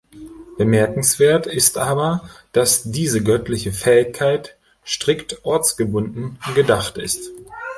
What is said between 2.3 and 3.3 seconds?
dass diese